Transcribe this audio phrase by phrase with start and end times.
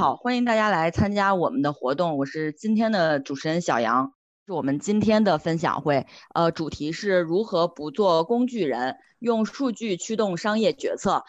[0.00, 4.14] 好，欢迎大家来参加我们的活动，我是今天的主持人小杨。
[4.46, 11.22] 是我们今天的分享会，呃，主题是如何不做工具人，用数据驱动商业决策。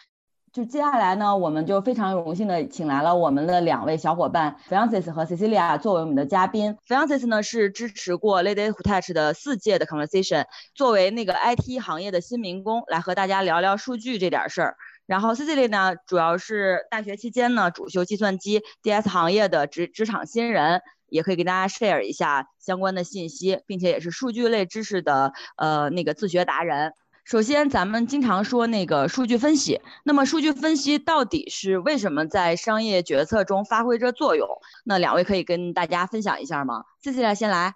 [0.53, 6.77] 就接下来呢，我们就非常荣幸的请来了我们的两位小伙伴 Francis 和 Cecilia 作为我们的嘉宾。
[6.87, 14.77] Francis 呢是支持过 Lady Who Touch 的四届的 Conversation，作为那个 IT 行业的新民工来和大家聊聊数据这点事儿。
[15.11, 26.93] 然后 Cecilia 呢，主要是大学期间呢主修计算机 DS 行业的职职场新人，也可以给大家 share 一下相关的信息，并且也是数据类知识的呃那个自学达人。
[27.25, 34.47] 首先，咱们经常说那个数据分析，那么数据分析到底是为什么在商业决策中发挥着作用？
[34.85, 36.85] 那两位可以跟大家分享一下吗？
[37.03, 37.73] 谢谢，先来。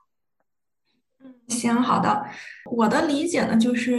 [1.21, 2.25] 嗯，行，好的。
[2.71, 3.91] 我的理解呢，就是，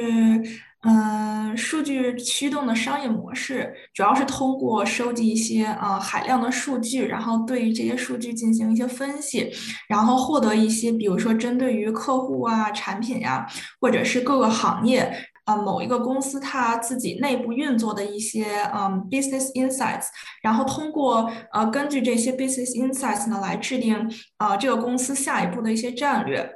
[0.87, 9.51] 嗯，数据驱动的商业模式，主要是通过收集一些啊海量的数据，然后对于这些数据进行一些分析，
[9.89, 13.47] 然后获得一些，比如说针对于客户啊、产品呀，
[13.81, 15.13] 或者是各个行业。
[15.47, 20.07] 啊，某一个公司它自己内部运作的一些嗯 business insights，
[20.43, 26.51] 然后通过呃根据这些 business insights 呢来制定啊这个公司下一步的一些战略，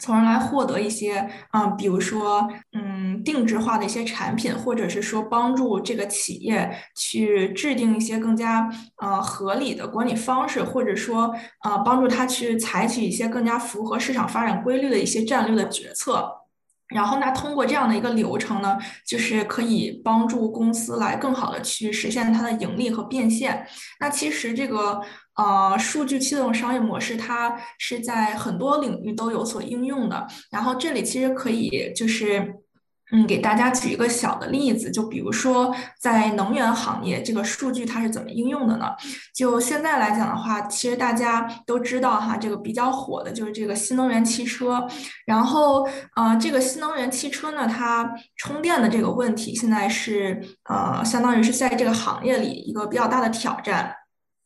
[0.00, 16.43] 从而来获得一些嗯比如说嗯定制化的一些产品，或者是说帮助这个企业去制定一些更加呃合理的管理方式，或者说呃帮助他去采取一些更加符合市场发展规律的一些战略的决策。
[16.88, 23.66] 然后，那通过这样的一个流程呢，就是可以帮助公司来更好的去实现它的盈利和变现。
[24.00, 25.00] 那其实这个
[25.36, 30.26] 呃数据驱动商业模式，它是在很多领域都有所应用的。
[30.50, 32.63] 然后这里其实可以就是。
[33.12, 38.86] 嗯，给大家举一个小的例子，就比如说在能源行业，这个数据它是怎么应用的呢？
[39.34, 44.88] 就现在来讲的话，其实大家都知道哈，这个比较火的就是这个新能源汽车。
[45.26, 53.94] 然后，呃，这个新能源汽车呢，它充电的这个问题，现在是呃，相当于是在这个行业里一个比较大的挑战。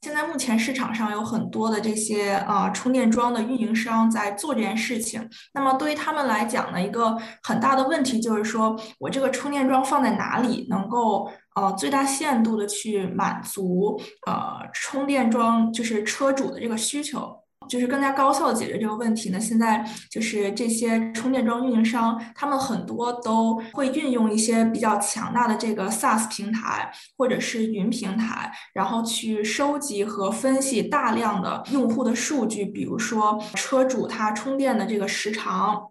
[0.01, 5.29] 现在目前市场上有很多的这些啊充电桩的运营商在做这件事情。
[5.53, 17.45] 那么对于他们来讲呢，一个很大的问题就是说我这个充电桩放在哪里，能够呃最大限度的去满足呃充电桩就是车主的这个需求。
[17.69, 19.39] 就是更加高效的解决这个问题呢？
[19.39, 35.91] 现在就是这些充电桩运营商，他们很多都会运用一些比较强大的这个 SaaS 平台或者是云平台，然后去收集和分析大量的用户的数据，比如说车主他充电的这个时长。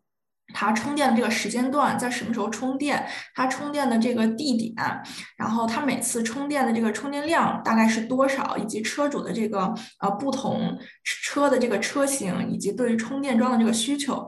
[0.53, 3.05] 它充电的这个时间段在什么时候充电？
[3.35, 4.75] 它充电的这个地点，
[5.37, 8.57] 然后它每次充电的这个充电量大概是多少？
[8.57, 14.27] 以及车主的这个呃不同车的这个车型，以及对于充电桩的这个需求。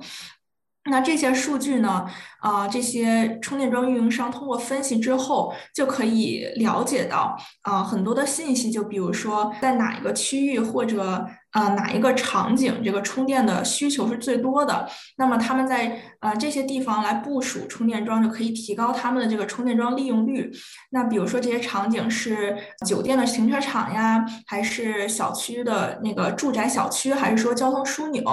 [0.90, 2.06] 那这些数据呢？
[2.42, 14.88] 啊，这些充电桩运营商通过分析之后，就可以了解到啊很多的信息，就比如说在哪一个区域或者呃哪一个场景，这个充电的需求是最多的。
[15.18, 20.50] 那么他们在呃这些地方来部署充电桩，就可以提高他们的这个充电桩利用率。
[20.92, 22.58] 那比如说这些场景是
[22.88, 28.24] 酒店的停车场呀，还是小区的那个住宅小区，还是说交通枢纽？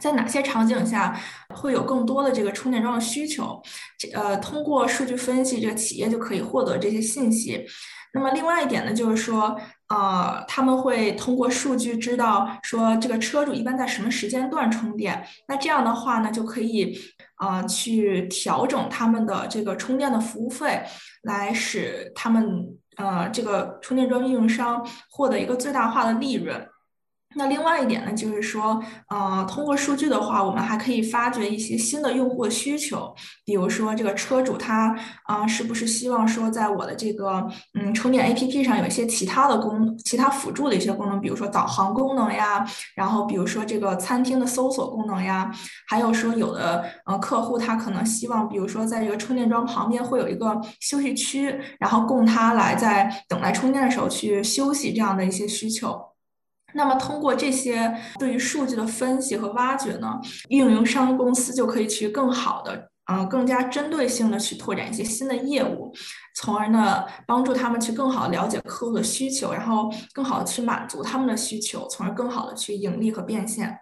[0.00, 1.18] 在哪些场景下
[1.50, 3.62] 会有更多的这个充电桩的需求？
[3.98, 7.64] 这呃，通过数据分析，这个企业就可以获得这些信息。
[8.12, 9.56] 那么另外一点呢，就是说，
[9.88, 15.26] 呃，他们会通过数据知道说这个车主一般在什么时间段充电。
[15.48, 16.96] 那这样的话呢，就可以
[17.40, 20.82] 呃去调整他们的这个充电的服务费，
[21.22, 26.68] 来使他们呃这个充电桩运营商获得一个最大化的利润。
[27.36, 33.14] 那另外一点呢，就是说，呃，通过数据的话，我们还可以发掘一些新的用户需求，
[33.44, 42.64] 比如说这个车主他啊，是不是希望说，在我的这个嗯充电 APP 上有一些其他的功，其他辅助的一些功能，比如说导航功能呀，
[42.94, 45.50] 然后比如说这个餐厅的搜索功能呀，
[45.88, 56.13] 还有说有的呃客户他可能希望，比如说在这个充电桩旁边会有一个休息区，然后供他来在等待充电的时候去休息这样的一些需求。
[56.74, 62.90] 那么通过这些对于数据的分析和挖掘呢，运营商公司就可以去更好的。
[63.06, 65.92] 嗯，更加针对性的去拓展一些新的业务，
[66.36, 73.78] 从而呢帮助他们去更好了解客户的需求，然后更好的去满足他们的需求，从而更好的去盈利和变现。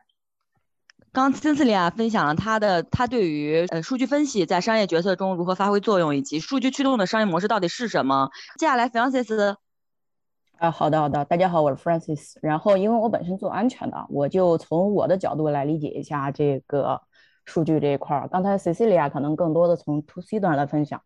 [1.13, 8.31] 刚 Cecilia 分享了他的他对于呃数据分析在商业决策中如何发挥作用，以及数据驱动的商业模式到底是什么。
[8.59, 9.55] 接下来 Francis，
[10.63, 12.37] 啊，好的好的，大家好，我是 Francis。
[12.41, 17.01] 然后因为我本身做安全的，我就从我的角度来理解一下这个。
[17.45, 21.03] 数据这一块儿，刚才 Cecilia 可能更多的从 To C 端来分享，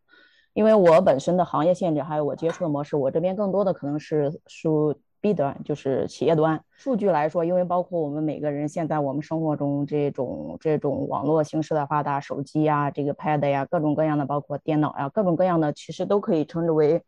[0.53, 17.03] 因为我本身的行业限制，还有我接触的模式，我这边更多的可能是数 B 端，就是企业端数据来说，因为包括我们每个人现在我们生活中这种这种网络形式的发达，手机呀、这个 Pad 呀，各种各样的，包括电脑呀，各种各样的，其实都可以称之为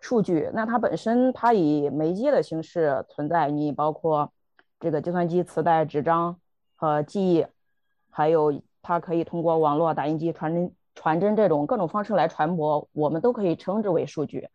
[0.00, 0.50] 数据。
[0.52, 4.32] 那它本身它以媒介的形式存在，你包括
[4.80, 6.36] 这个计算机、磁带、纸张
[6.74, 7.46] 和记忆。
[8.10, 14.48] 还有，它可以通过网络、打印机、传真、传真这种各种方式来传播，我们都可以称之为数据。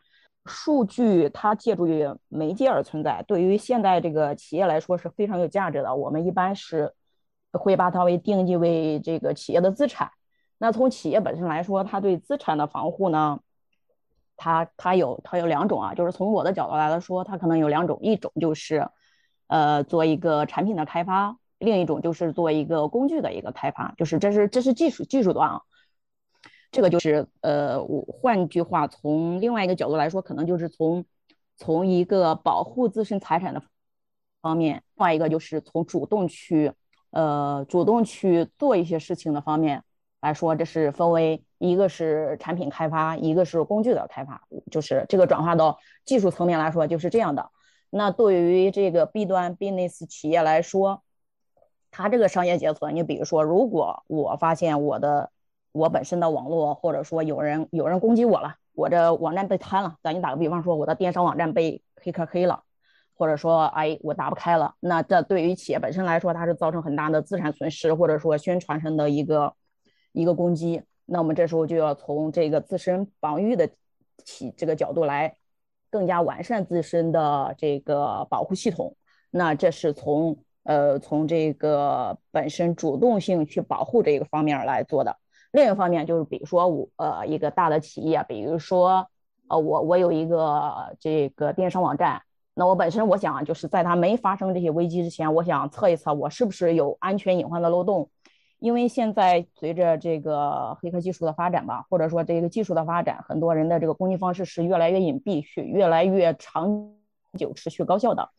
[0.45, 5.95] 数据它借助于媒介而存在，对于现在这个企业来说是非常有价值的。
[5.95, 6.93] 我们一般是
[7.51, 10.11] 会把它为定义为这个企业的资产。
[10.57, 13.39] 那从企业本身来说，它对资产的防护呢，
[14.37, 18.89] 它它有它有两种啊，就是从我的角度来说，它可能有两种，一种就是
[19.47, 21.37] 呃做一个产品的开发。
[21.57, 25.61] 另一种就是做一个工具的一个开发，就是这是这是技术技术端啊，
[26.69, 31.05] 这个就是呃，我换句话从另外一个角度来说，可能就是从
[31.55, 33.63] 从一个保护自身财产的
[34.41, 36.73] 方面，另外一个就是从主动去
[37.11, 39.81] 呃主动去做一些事情的方面
[40.19, 47.49] 来说，这是分为一个是产品开发，一个是工具的开发，就是这个转化到技术层面来说就是这样的。
[47.89, 51.01] 那对于这个 B 端 business 企业来说，
[51.91, 55.31] 它这个商业决策，你比如说，如果我发现我的
[55.71, 62.63] 我本身的网络，或者说有人有人攻击我了，我这网站被瘫了，咱你打个比方说，我的电商网站被黑客黑了，
[63.15, 69.53] 或者说哎我打不开了，那这对于企业本身来说，它是造成很大的资产损失，或者说宣传上的一个
[70.11, 73.69] 一个攻击，那我们这时候就要从这个自身防御的
[74.23, 75.35] 起这个角度来
[75.89, 78.95] 更加完善自身的这个保护系统，
[79.31, 80.37] 那这是从。
[80.67, 85.15] 呃，从这个本身主动性去保护这个方面来做的。
[85.51, 89.07] 另一方面就是，比如说我呃一个大的企业，比如说
[89.47, 92.19] 呃我我有一个这个电商网站，
[92.55, 98.09] 那我本身我想就是在它没发生这些危机之前，我想测一测我是不是有安全隐患的漏洞。
[98.59, 106.93] 因为现在随着这个黑客技术的发展吧，或者说这个技术的发展，很多人的这个攻击方式是越来越隐蔽，去越来越长
[107.37, 108.29] 久、持续、高效的。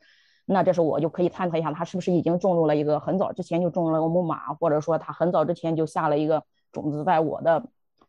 [0.44, 6.42] 那这时候我就可以探测一下，他是不是已经种入了一个很早之前就种入了个木马，或者说他很早之前就下了一个
[6.72, 7.64] 种子在我的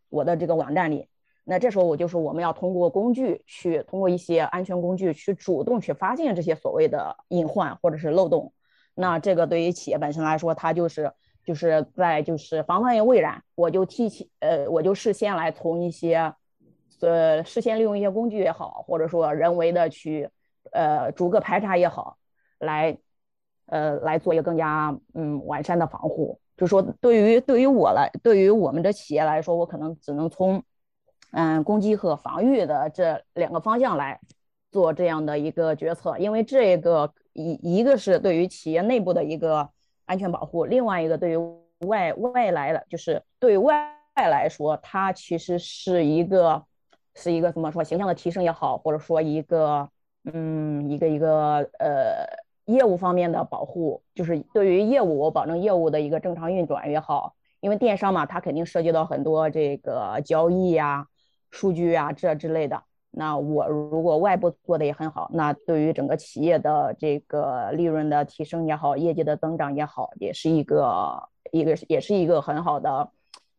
[0.09, 1.07] 我的这个网站里。
[1.43, 8.51] 那这时候我就是我们要通过工具去，通过一些安全工具去主动去发现这些所谓的隐患或者是漏洞。
[8.93, 11.11] 那这个对于企业本身来说，它就是
[11.47, 16.31] 就是在就是防范于未然，我就提前呃我就事先来从一些
[16.99, 20.29] 呃事先利用一些工具也好，或者说人为的去
[20.73, 22.17] 呃逐个排查也好。
[22.59, 22.97] 来，
[23.67, 26.39] 呃，来做一个更加嗯完善的防护。
[26.57, 30.63] 就说，对于对于我来，对于我们的企业来说，我可能只能从
[31.33, 34.19] 嗯攻击和防御的这两个方向来
[34.71, 36.17] 做这样的一个决策。
[36.17, 39.69] 因为这个一一个是对于企业内部的一个
[40.07, 41.37] 安全保护，另外一个对于
[41.85, 46.65] 外外来的，就是对外来说，它其实是一个
[47.13, 49.87] 是一个怎么说形象的提升也好，或者说一个
[50.25, 52.47] 嗯一个一个呃。
[52.67, 57.33] 业务方面的保护，就是对于业务，保证业务的一个正常运转也好。
[57.61, 61.07] 因为电商嘛，它肯定涉及到很多这个交易呀、
[61.49, 62.83] 数据啊这之类的。
[63.17, 73.09] 那我如果外部做的也很好，那对于整个企业的这个利润的提升也好，业绩的增长也好，也是一个一个也是一个很好的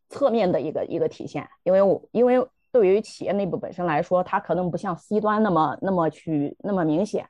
[0.08, 1.48] 侧面的一个一个体现。
[1.64, 7.28] 因为我因为对于企业内部本身来说，它可能不像 C 端那么那么去那么明显。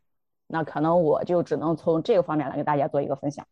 [0.51, 3.47] 那可能我就只能从这个方面来给大家做一个分享。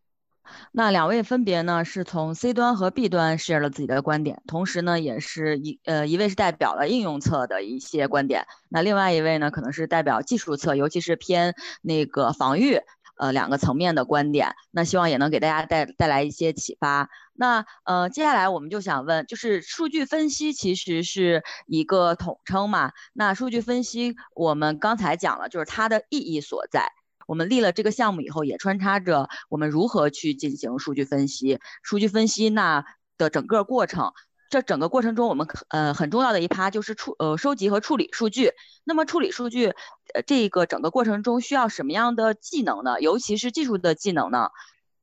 [0.72, 12.80] 那两位分别呢是从 C 端和 B 端 share 了自己的观点，同时呢也是一呃一位是代表了应用侧的一些观点，那另外一位呢可能是代表技术侧，尤其是偏那个防御。
[13.18, 17.08] 呃，两个层面的观点，那希望也能给大家带带来一些启发。
[17.32, 22.92] 那呃，接下来我们就想问，就是数据分析其实是一个统称嘛？
[23.14, 26.92] 那数据分析我们刚才讲了，就是它的意义所在。
[27.26, 31.58] 我们立了这个项目以后，也穿插着我们如何去进行数据分析。
[31.82, 32.84] 数据分析那
[33.18, 34.12] 的整个过程，
[34.48, 38.52] 这整个过程中，我们呃很重要的一趴就是处呃收集和处理数据。
[38.84, 39.74] 那么处理数据，
[40.14, 43.00] 呃这个整个过程中需要什么样的技能呢？
[43.00, 44.50] 尤其是技术的技能呢？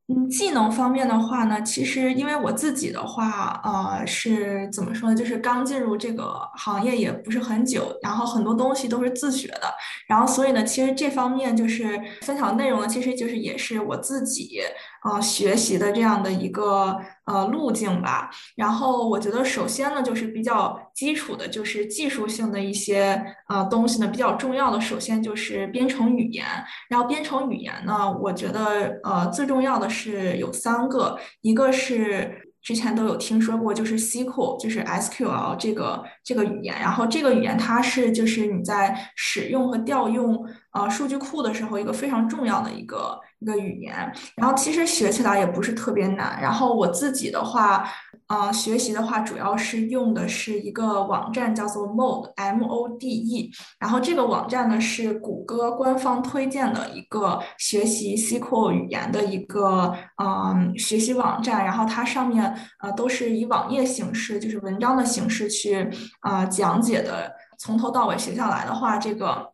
[0.09, 5.15] 嗯，技能方面的话呢，其实因为我自己的话，呃，是怎么说呢？
[5.15, 9.73] 就是刚进入这个行业也不是很久，然后很多东西都是自学的，
[10.07, 14.59] 然后所以呢，其实这方面就是分享内容呢，其实就是也是我自己。
[15.05, 18.29] 呃，学习的这样的一个呃路径吧。
[18.55, 26.45] 然后我觉得，首先呢，就是比较基础的，就是技术性的一些呃东西呢，比较重要的，首先就是编程语言。
[26.89, 36.73] 然后编程语言呢，我觉得呃最重要的是有三个，一个是之前都有听说过，就是 SQL，就是 SQL 这个这个语言。
[36.79, 43.19] 然后这个语言它是就是你在使用和调用呃数据库的时候一个非常重要的一个。
[43.39, 43.93] 一个语言，
[44.37, 46.41] 然后其实学起来也不是特别难。
[46.41, 47.85] 然后我自己的话，
[48.27, 53.51] 呃，学习的话主要是用的是一个网站，叫做 Mode，M O D E。
[53.77, 61.65] 然后这个网站呢是谷歌官方推荐的一个学习 SQL 语言的一个嗯学习网站。
[61.65, 67.29] 然后它上面呃都是以网页形式，就是文章的形式去啊讲解的。
[67.59, 69.51] 从头到尾学下来的话，这个。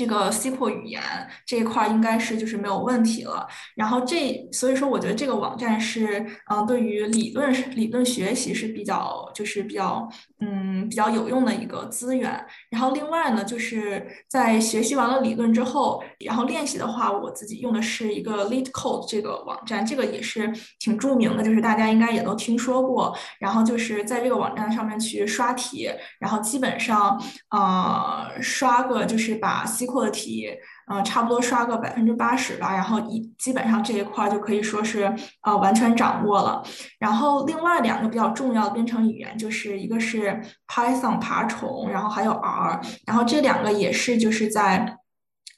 [0.00, 1.02] 这个 SQL 语言
[1.44, 3.46] 这一块应该是就是没有问题了。
[3.74, 10.08] 然后这所以说，我觉得这个网站是嗯，对于理论理论学习是比较就是比较
[10.40, 12.46] 嗯比较有用的一个资源。
[12.70, 23.14] 然后另外呢，就是在学习完了理论之后，然后练习的话，我自己用的是一个 LeetCode 这个网站，这个也是挺著名的，就是大家应该也都听说过。
[23.38, 29.50] 然后就是在这个网站上面去刷题，然后基本上呃刷个就是把。
[29.66, 30.48] SQL 的题，
[30.92, 35.10] 嗯，差不多刷个百分之八十吧，然后一基本上这一块就可以说是
[35.42, 36.62] 呃完全掌握了。
[36.98, 44.96] 然后另外两个比较重要的编程语言，就是一个是 Python 爬虫，然后还有 R，然后这两个也是就是在。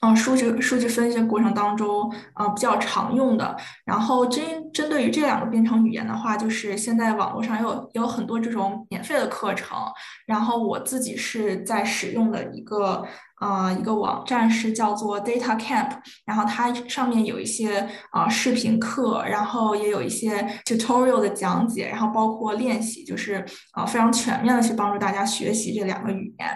[0.05, 3.57] 嗯，数据数据分析过程当中，嗯，比较常用的。
[3.85, 9.79] 然后针针对于这两个编程语言的话，就是现在网络上有有很多这种免费的课程。
[10.27, 13.07] 然后我自己是在使用的一个
[13.43, 15.91] 呃一个网站是叫做 Data Camp，
[16.25, 26.49] 然后它上面有一些啊视频课，然后也有一些 tutorial 的讲解，然后包括练习，就是啊非常全面的去帮助大家学习这两个语言。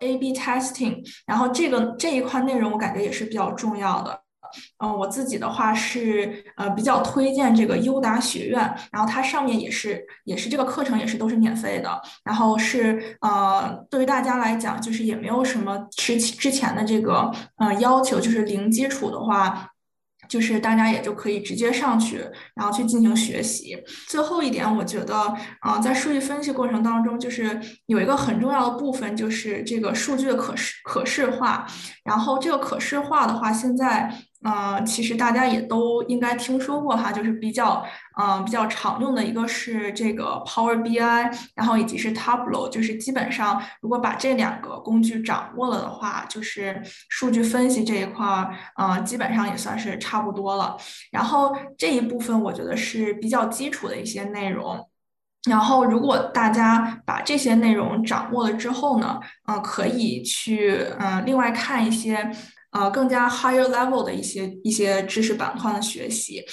[0.00, 4.22] A/B testing，然后这个这一块内容我感觉也是比较重要的。
[4.78, 19.70] 嗯，我自己的话是呃比较推荐这个优达学院，然后它上面也是也是这个课程也是都是免费的，然后是呃对于大家来讲就是也没有什么之之前的这个呃要求，就是零基础的话。
[20.28, 22.18] 就是大家也就可以直接上去，
[22.54, 23.82] 然后去进行学习。
[24.08, 25.16] 最后一点，我觉得，
[25.60, 31.66] 啊，在数据分析过程当中，就是有一个很重要的部分，就是这个数据的可视可视化。
[32.04, 34.12] 然后这个可视化的话，现在。
[34.44, 37.84] 呃，其实大家也都应该听说过哈，就是比较，
[38.16, 40.96] 嗯，比较常用的一个是这个 Power BI，
[41.56, 50.76] 然后以及是 Tableau，就是基本上如果把这两个工具掌握了的话，就是数据分析这一块儿，呃，基本上也算是差不多了。
[51.10, 54.88] 然后这一部分我觉得是比较基础的一些内容。
[55.48, 59.18] 然后如果大家把这些内容掌握了之后呢，
[59.48, 62.30] 嗯，可以去，嗯，另外看一些。
[62.70, 66.44] 啊，更加 higher level 的一些一些知识板块的学习，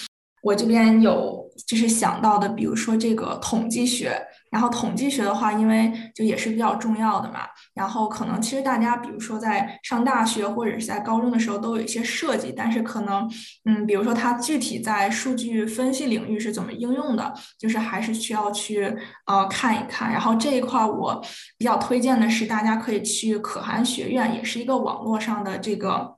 [0.42, 4.22] 我这边有就是想到的，比如说这个统计学，
[4.52, 7.42] 然后统计学的话，因为就也是比较重要的嘛，
[7.74, 13.30] 然后可能其实大家比如说在上大学或者是在高中的时候都有一些设计，但是可能
[13.64, 18.94] 嗯，比如说它具体在数据分析领域是怎么应用的，就是还是需要去
[19.26, 20.12] 呃看一看。
[20.12, 21.24] 然后这一块我
[21.58, 26.18] 比较推荐的是大家可以去可汗学院，也是一个网络上的这个。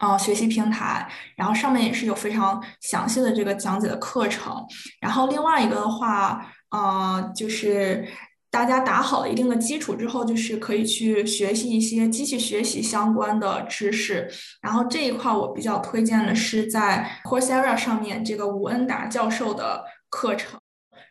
[0.00, 4.66] 呃，学习平台，然后上面也是有非常详细的这个讲解的课程。
[5.00, 8.08] 然后另外一个的话，呃，就是
[8.50, 14.26] 大家打好了一定的基础之后，就是可以去学习一些机器学习相关的知识。
[14.62, 20.58] 然后这一块我比较推荐的是在 Coursera 上面这个吴恩达教授的课程。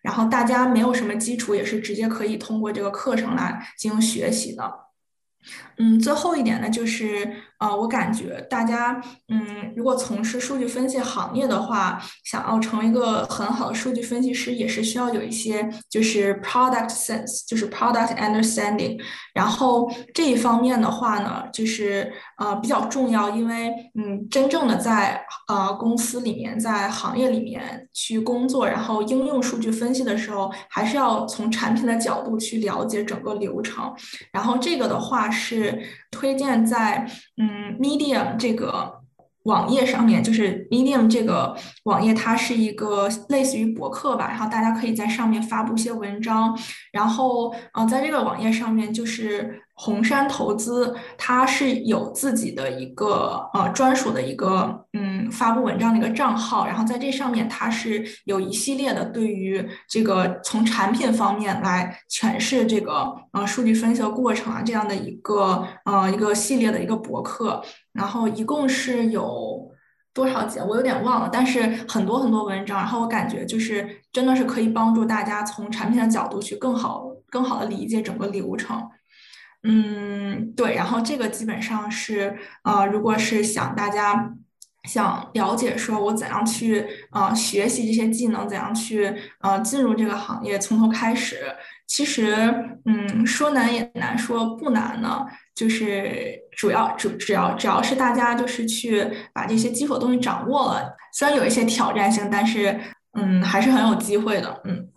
[0.02, 4.74] 然后大家没有什么基础，也是直接可以通过这个课程来进行学习的。
[5.78, 18.98] 嗯，最后一点呢，就是呃，我感觉大家，嗯，如果从事数据分析行业的话，想要成为一个很好的数据分析师，也是需要有一些就是 product sense，就是 product understanding。
[19.34, 33.94] 然后这一方面的话呢，就是呃比较重要，因为嗯，真正的在呃公司里面，在行业里面去工作，然后应用数据分析的时候，还是要从产品的角度去了解整个流程。
[34.32, 35.78] 然后这个的话是
[36.10, 37.49] 推荐在嗯。
[37.50, 38.99] 嗯，Medium 这个
[39.44, 46.58] 网页上面，就是 Medium 这个网页，它是一个类似于博客吧，然后大家可以在上面发布一些文章，
[46.92, 49.62] 然后呃，在这个网页上面就是。
[49.82, 67.64] 红杉投资，它是有自己的一个呃专属的一个嗯发布文章的一个账号，然后在这上面它是有一系列的对于这个从产品方面来诠释这个呃数据分析的过程啊这样的一个呃一个系列的一个博客，
[68.00, 69.70] 然后一共是有
[70.14, 78.82] 多少节我有点忘了，但是很多很多文章，然后我感觉就是真的是可以帮助大家从产品的角度去更好更好的理解整个流程。
[79.64, 84.34] 嗯，对，然后这个基本上是，呃，如果是想大家
[84.86, 91.54] 想了解说我怎样去呃学习这些技能，怎样去呃进入这个行业，从头开始，
[91.86, 92.34] 其实
[92.86, 95.26] 嗯说难也难，说不难呢，
[95.60, 102.80] 就是主要主只要只要是大家就是去把这些基础的东西掌握了，虽然有一些挑战性，但是
[103.12, 104.88] 嗯还是很有机会的，嗯，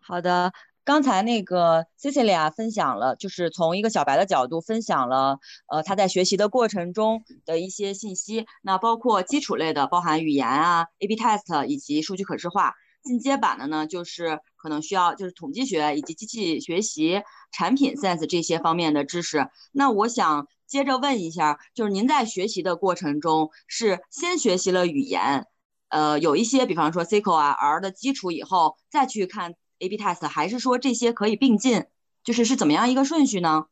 [0.00, 0.50] 好的。
[0.82, 5.38] 刚才那个 Cecilia 分享了，就是从一个小白的角度分享了，
[5.70, 8.46] 呃，他在学习的过程中的一些信息。
[8.62, 12.74] 那包括基础类的，包含语言啊、A/B test 以及数据可视化。
[13.04, 19.48] 进阶版的呢，就是可能需要就是统计学以及机器学习、产品 sense 这些方面的知识。
[19.70, 25.46] 那我想接着问一下，就是您在学习的过程中是先学习了语言，
[25.88, 29.54] 呃，有一些比方说 SQL 啊、R 的基础以后，再去看。
[29.80, 31.84] A/B test 还是说这些可以并进，
[32.22, 33.66] 就是是怎么样一个顺序呢？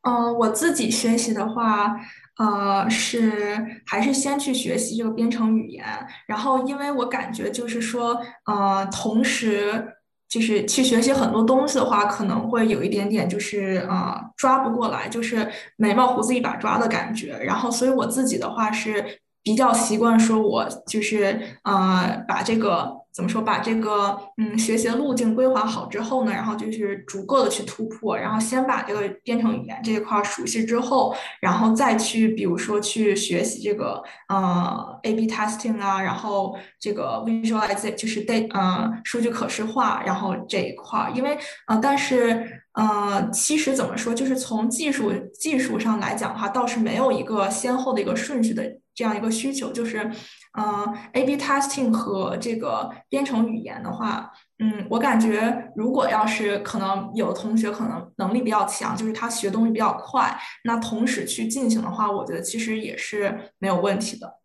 [0.00, 2.00] 嗯，我自己学习的话，
[2.40, 5.84] 呃，是还是先去学习这个编程语言，
[6.26, 9.86] 然后因为我感觉就是说，呃，同时
[10.26, 17.36] 就是去学习很多东西的话，可能会有一点点就是呃抓不过来，就是眉毛胡子一把抓的感觉。
[17.44, 19.04] 然后，所以我自己的话是
[19.42, 22.99] 比较习惯说，我就是呃把这个。
[23.12, 23.42] 怎么说？
[23.42, 50.08] 把这个嗯学习的路径规划好之后呢，然后就是逐个的去突破，然后先把这个编程语言这一块熟悉之后，然后再去比如说去学习这个呃 A/B testing 啊，然后这个 visualize 就是 data 呃数据可视化，然后这一块，因为呃但是呃其实怎么说，就是从技术技术上来讲的话，倒是没有一个先后的一个顺序的这样一个需求，就是。
[50.52, 64.38] 嗯，A/B testing 和这个编程语言的话，嗯，我感觉如果要是可能有同学可能能力比较强，就是他学东西比较快，那同时去进行的话，我觉得其实也是没有问题的。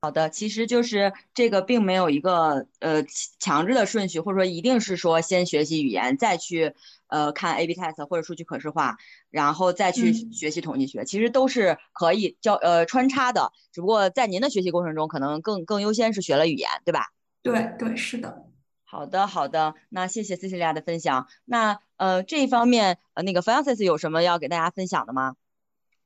[0.00, 3.04] 好的，其实就是这个并没有一个呃
[3.38, 6.74] 强制的顺序，或者说一定是说先学习语言再去
[7.12, 8.96] 呃看 A/B test 或者数据可视化，
[9.28, 13.52] 然后再去学习统计学，其实都是可以交呃穿插的。
[13.70, 17.10] 只不过在您的学习过程中，可能更更优先是学了语言，对吧？
[17.42, 18.46] 对对，是的。
[18.84, 21.26] 好的好的，那谢谢 Cecilia 的分享。
[21.44, 25.36] 那呃这一方面呃那个 Francis 有什么要给大家分享的吗？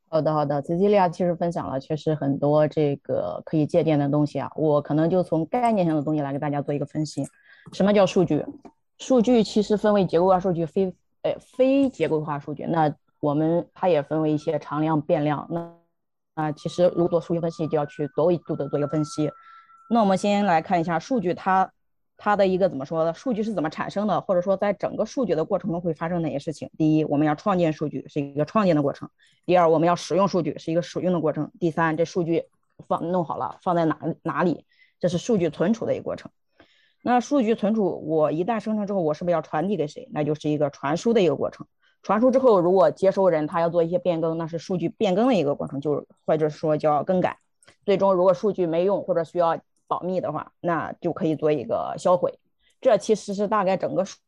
[0.09, 7.27] 好的，好的，，Cecilia 其实分享了确实很多这个可以借鉴的东西啊，我可能就从概念上的东西来给大家做一个分析。
[7.73, 8.45] 什么叫数据？
[8.98, 12.64] 数据其实分为结构化数据、非呃非结构化数据。
[12.64, 15.46] 那我们它也分为一些常量、变量。
[15.50, 15.74] 那
[16.35, 19.30] 啊，其实如果做数据分析，就要去多维度的做一个分析。
[19.90, 21.72] 那我们先来看一下数据它。
[22.18, 23.12] 它的一个怎么说呢？
[23.12, 24.18] 数据是怎么产生的？
[24.22, 26.70] 或者说，在整个数据的过程中会发生哪些事情？
[26.78, 29.06] 第一，我们要创建数据，是一个创建的过程；
[29.44, 32.44] 第二，我们要使用数据，是一个使用的过程；第三，这数据
[32.88, 34.64] 放弄好了放在哪哪里，
[34.98, 36.30] 这是数据存储的一个过程。
[37.07, 40.09] 那数据存储，我一旦生成之后，我是不是要传递给谁？
[40.11, 41.64] 那就是一个传输的一个过程。
[42.03, 47.38] 传输之后，如果接收人他要做一些变更，那是数据变更的一个过程，就是或者说叫更改。
[47.85, 49.59] 最终，如果数据没用或者需要。
[49.88, 52.40] 保密的话，那就可以做一个销毁。
[52.81, 54.19] 这其实是大概整个数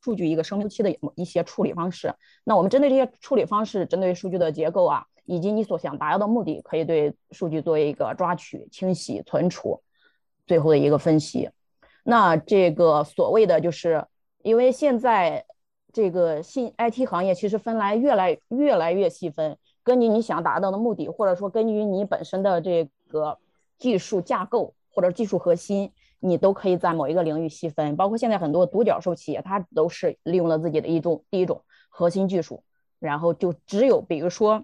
[0.00, 2.14] 数据一个生命期的一些处理方式。
[2.44, 9.82] 那我们针对这些处理方式，针对数据的结构啊，以及你所想达到的目的，可以对数据做一个抓取、清洗、存储，
[10.46, 11.50] 最后的一个分析。
[12.08, 14.06] 那这个所谓的就是，
[14.42, 15.44] 因为现在
[15.92, 19.58] 这个信 IT 行业其实分来越来越来越细分。
[19.82, 23.36] 根据你想达到的目的，或者说根据你本身的这个
[23.76, 25.90] 技术架构或者技术核心，
[26.20, 27.96] 你都可以在某一个领域细分。
[27.96, 32.62] 包括现在很多独角兽企业，它都是利用了自己的一种第一种核心技术，
[33.00, 34.62] 然后就只有比如说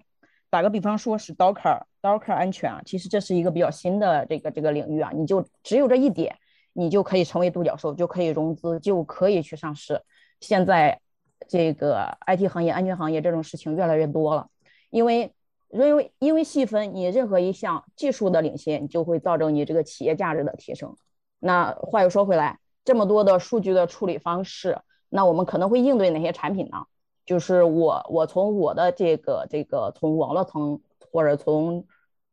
[0.49, 6.37] 打个比方说是 Docker Docker 安全啊，其实这是一个比较新的这个这个领域啊，你就只有这一点，
[6.73, 10.01] 你就可以成为独角兽，就可以融资，就可以去上市。
[10.39, 10.99] 现在
[11.47, 14.47] 这个 IT 行业、安全行业这种事情越来越多了。
[14.89, 15.33] 因为，
[15.69, 20.95] 因为因为细分，你任何一项技术的领先，就会造成你这个企业价值的提升。
[21.39, 26.85] 那话又说回来，这么多的数据的处理方式，那我们可能会应对哪些产品呢？
[27.25, 30.81] 就是我我从我的这个这个从网络层
[31.11, 31.85] 或者从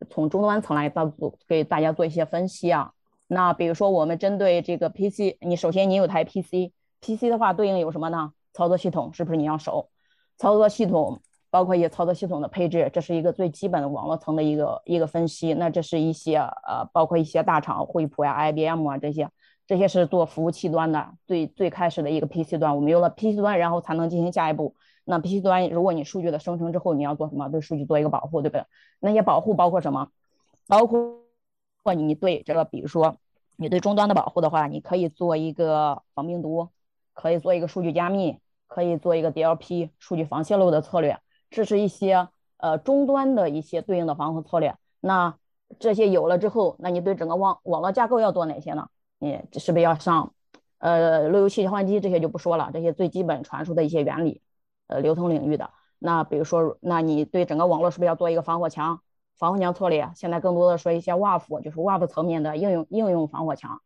[0.09, 2.92] 从终端层来做给大家做一些分析啊。
[3.33, 8.33] 那比如说我们针对这个 PC，你首先你有台 PC，PC 的话对应有什么呢？
[8.53, 9.88] 操作系统是不是你要熟？
[10.37, 11.21] 操作系统。
[11.53, 15.53] 包括一些操作系统的配置，这是一个最基本的网络层的一个一个分析。
[15.55, 19.29] 那这是一些呃，包括一些大厂，惠普呀、IBM 啊这些，
[19.66, 22.77] 这些是做服务器端的最最开始的一个 PC 端。
[22.77, 24.77] 我们有了 PC 端，然后才能进行下一步。
[25.05, 27.49] 那 PC 端，如果你数据的生成之后，你要做什么？
[27.49, 28.64] 对数据做一个保护，对不对？
[29.01, 30.07] 那些保护包括什么？
[30.69, 31.01] 包括
[31.83, 33.16] 或你对这个，比如说
[33.57, 36.69] 你对终端的保护的话，你可以做一个防病毒，
[37.12, 41.19] 可以做一个数据加密，可以做一个 DLP 数据防泄露的策略。
[41.51, 44.77] 这是一些呃终端的一些对应的防护策略。
[45.01, 45.37] 那
[45.79, 48.88] 这些有了之后，那你对整个网网络架构要做哪些呢？
[49.19, 50.33] 你是不是要上
[50.79, 54.43] 呃路由器交换机这些就不说了，这些最基本传输的一些原理，
[54.87, 55.71] 呃流通领域的。
[55.99, 59.03] 那比如说，那你对整个网络是不是要做一个防火墙？
[59.40, 63.81] 防火墙策略现在更多的说一些 WAF，就是 WAF 层面的应用应用防火墙。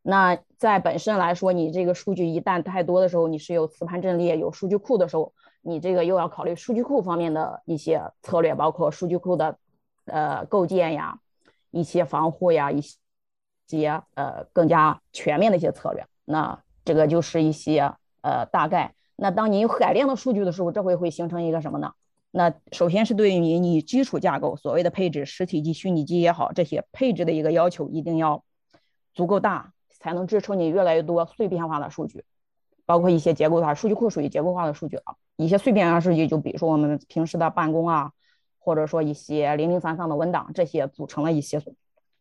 [0.00, 5.34] 那在本身来说，你这个数据一旦太多的时候，你是有磁盘阵列、有数据库的时候。
[5.62, 9.58] 你这个又要考虑数据库方面的一些策略，包括数据库的
[10.06, 11.18] 呃构建呀、
[11.70, 12.80] 一些防护呀、一
[13.66, 16.06] 些呃更加全面的一些策略。
[16.24, 17.92] 那这个就是一些
[18.22, 18.94] 呃大概。
[19.16, 21.92] 那当你有海量的数据的时候，这会会形成一个什么呢？
[22.30, 28.44] 那首先是对于你基础架构所谓的配置，实体机、虚拟机也好，这些配置的一个要求一定要
[29.12, 32.24] 足够大，才能支撑你越来越多碎片化的数据。
[32.86, 38.12] 包括一些结构化数据库属于结构化的数据啊，一些碎片化数据就比如说我们平时的办公啊，
[38.58, 41.62] 或者说一些零零散散的文档，这些组成了一些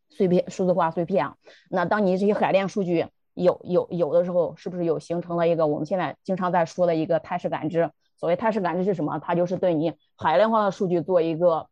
[0.10, 1.36] 碎片数字化碎片啊。
[1.70, 7.90] 那当你这些海量数据有有有的时候，是不是有形成了一个我们现在经常在说的一个态势感知？
[8.20, 9.18] 所谓态势感知是什么？
[9.20, 11.68] 它就是对你海量化的数据做一个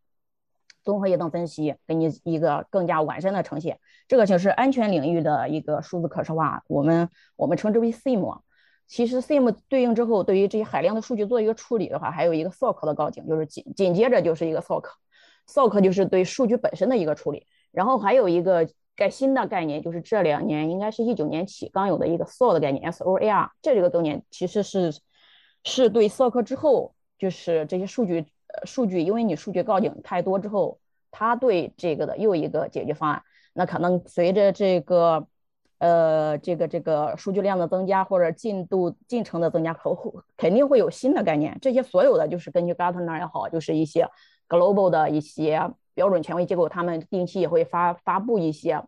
[0.83, 3.79] 综合验证分析，给你一个更加完善的呈现。
[4.07, 8.39] 这个就是安全领域的一个数字可视化，我们我们称之为 SIEM。
[8.87, 17.45] 其实 SIM 对应之后，对于这些海量的数据做一个处理的话，还有一个 SOC 的告警，就是紧紧接着就是一个 SOC，SOC 就是对数据本身的一个处理。
[17.73, 24.93] 然后还有一个概新的概念，就是这两年应该是一九年起刚有的一个 SOAR 的概念，SOAR 这个概念其实是
[25.67, 28.25] 是对 SOC 之后，就是这些数据
[28.63, 30.79] 数据，因为你数据告警太多之后，
[31.11, 33.21] 它对这个的又一个解决方案。
[33.53, 35.27] 那可能随着这个。
[35.79, 41.55] 呃，这个这个数据量的增加或者进度进程的增加，客户肯定会有新的概念。
[41.61, 44.09] 这些所有的就是根据 Gartner 也好，就是一些
[44.49, 48.83] global 的一些标准权威机构，他们定期也会发发布一些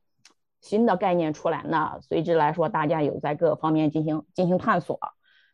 [0.61, 1.63] 新的概念出来。
[1.67, 4.99] 那随之来说，大家有在各个方面进行进行探索。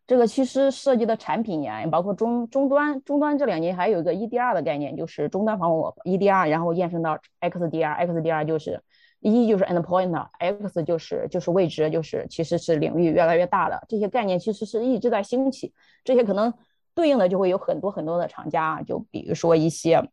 [0.07, 8.81] 这个其实涉及的产品呀，包括终终端终端这两年还有一个 EDR 的概念，就是终端防火 EDR，然后延伸到 XDR，XDR 就是。
[9.21, 15.73] 一就是 endpoint，X 就是就是位置，就是其实是领域越来越大的这些概念，其实是一直在兴起。
[16.03, 16.53] 这些可能
[16.93, 20.07] 对应的就会有很多很多的厂家，就比如说一些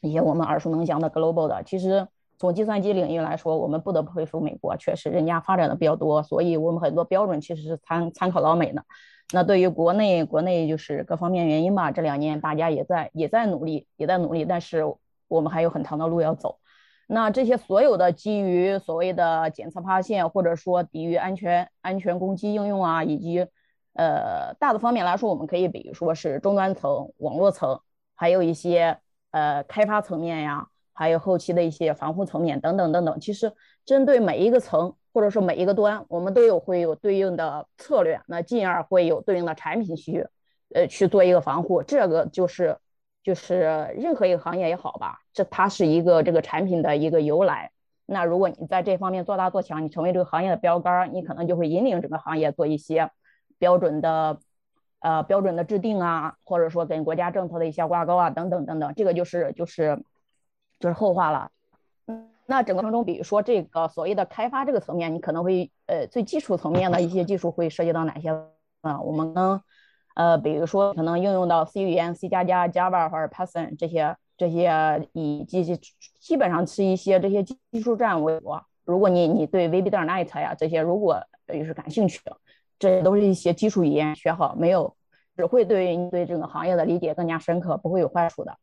[0.00, 1.62] 一些我们耳熟能详的 global 的。
[1.62, 8.84] 其实从计算机领域来说，我们不得不佩服美国，确实人家发展的比较多，所以我们很多标准其实是参参考老美的。
[9.32, 14.84] 那对于国内，国内就是各方面原因吧，这两年大家也在也在努力，也在努力，但是
[15.26, 16.58] 我们还有很长的路要走。
[17.06, 23.46] 那这些所有的基于所谓的检测发现，或者说抵御安全安全攻击应用啊，以及
[23.94, 27.80] 呃大的方面来说，我们可以比如说是终端层、网络层，
[28.14, 28.98] 还有一些
[29.30, 33.20] 呃开发层面呀，还有后期的一些防护层面等等等等。
[33.20, 33.52] 其实
[33.84, 40.26] 针对每一个层或者说每一个端，我们都有会有对应的策略，那进而会有对应的产品去
[40.74, 41.82] 呃去做一个防护。
[41.82, 42.76] 这个就是。
[43.24, 47.72] 就是任何一个行业也好吧，这它是一个这个产品的一个由来。
[48.06, 53.10] 那如果你在这方面做大做强，你成为这个行业的标杆，你可能就会引领整个行业做一些
[53.58, 54.38] 标准的
[55.00, 60.02] 呃标准的制定啊，或者说跟国家政策的一些挂钩啊，等等等等，这个就是就是
[60.78, 61.50] 就是后话了。
[62.46, 68.30] 那整个过程中，比如说这个所谓的开发这个层面，你可能会呃最基础层面的一些技术会涉及到哪些
[68.82, 68.98] 呢？
[69.02, 69.60] 我们呢，
[70.14, 75.78] 呃，比如说可能应用到 C 语言、C 加加、Java 或者 Python 这些这些以基
[76.18, 78.46] 基本上是一些这些技术站为主。
[78.86, 82.22] 如果你你对 VB.NET 呀这些如果就是感兴趣，
[82.78, 84.96] 这都是一些基础语言学好没有，
[85.36, 88.56] 只会对你对这个行业的理解更加深刻，不会有坏处的。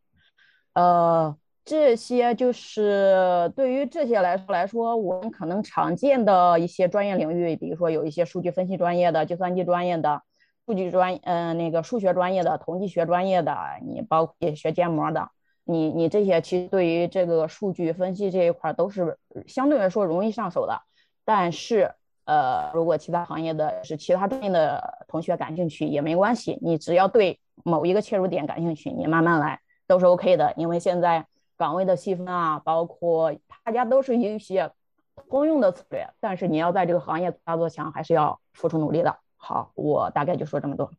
[0.73, 1.37] 呃。
[1.65, 10.21] 这些就是对于这些来说来说，我们可能常见的一些专业领域，比如说有一些数据分析专业的、计算机专业的、
[10.67, 15.27] 数据专嗯那个数学专业的、统计学专业的，你包括也学建模的，
[15.63, 20.79] 你你这些其实对于这个数据分析这一块都是相对来说容易上手的。
[21.25, 21.91] 但是
[22.25, 31.25] 呃，如果其他行业的是其他专业的同学感兴趣也没关系，你只要对某一个切入点感兴趣，你慢慢来都是 OK 的，因为现在。
[31.57, 34.71] 岗位的细分啊，包括大家都是一些
[35.29, 39.19] 通用的策略，但是你要在这个行业做大做强，还是要付出努力的。
[39.37, 40.91] 好，我大概就说这么多。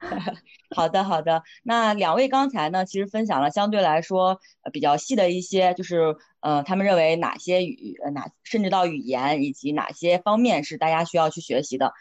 [0.74, 1.42] 好的，好的。
[1.62, 4.40] 那两位刚才呢，其实分享了相对来说
[4.72, 11.92] 比较细的一些，就是呃，他们认为哪些语哪甚至到语言以及哪些方面是大家需要去学习的。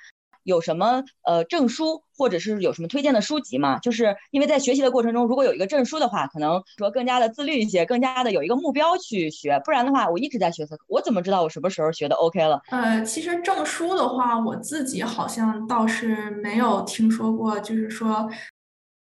[0.43, 3.79] 有什么呃证书，或者是有什么推荐的书籍吗？
[3.79, 9.61] 就是因为在学习的过程中，如果有一个证书的话，可能说更加的自律一些，更加的有一个目标去学。
[9.65, 12.61] 不然的话，我一直在学，我怎么知道我什么时候学的 OK 了？
[12.69, 18.29] 呃，其实证书的话，我自己好像倒是没有听说过，就是说。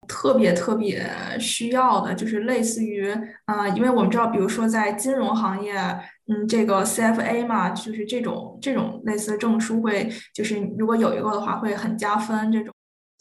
[0.06, 1.10] 特别特别
[1.40, 3.10] 需要的就是类似于，
[3.46, 5.72] 呃，因为我们知道，比如说在金融行业，
[6.26, 12.74] 嗯，这个 CFA 嘛，就是这种这种类似的证书会，就是如果有一个的话，会很加分这种。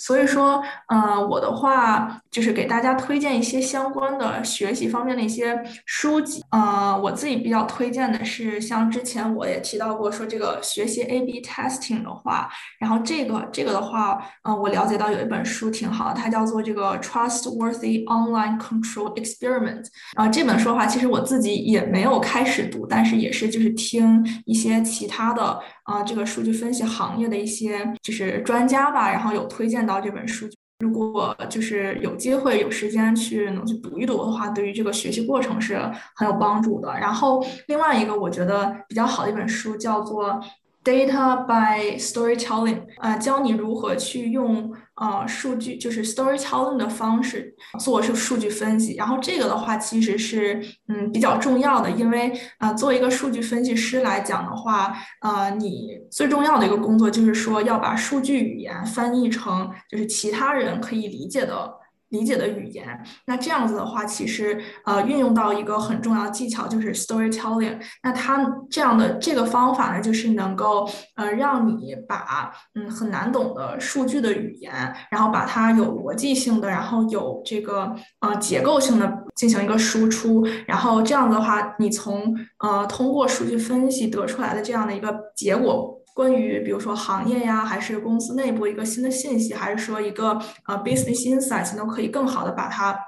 [0.06, 6.44] 所以说，呃，我的话就是给大家推荐一些相关的学习方面的一些书籍。
[6.52, 12.50] 呃，我自己比较推荐的是，像之前我也提到过，说这个学习 A/B testing 的话，
[12.82, 19.86] 然后这个这个的话，呃，我了解到有一本书挺好，它叫做这个 Trustworthy Online Control Experiment。
[20.18, 25.58] 然后这本书的话，其实我自己也没有开始读，但是也是就是听一些其他的。
[25.84, 30.50] 啊，这个数据分析行业的一些就是专家吧，然后有推荐到这本书。
[30.80, 35.80] 如果就是有机会有时间去能去读一读的话，对于这个学习过程是
[36.16, 36.92] 很有帮助的。
[37.00, 40.40] 然后另外一个我觉得比较好的一本书叫做。
[40.84, 48.96] Data by storytelling，呃，教你如何去用呃数据，就是 storytelling 的方式做是数据分析。
[48.96, 61.83] 然后这个的话其实是嗯比较重要的，因为呃作为一个数据分析师来讲的话，呃你最重要的一个工作就是说要把数据语言翻译成就是其他人可以理解的。
[62.14, 67.80] 理解的语言，那这样子的话，其实呃运用到一个很重要的技巧，就是 storytelling。
[68.04, 74.72] 那它这样的这个方法呢，就是能够呃让你把嗯很难懂的数据的语言，
[75.10, 86.00] 然后把它有逻辑性的，然后有这个呃结构性的进行一个输出，然后这样的话，你从呃通过数据分析得出来的这样的一个结果。
[86.14, 93.00] 关于比如说行业呀，还是公司内部一个新的信息，还是说一个呃 business insights，都可以更好的把它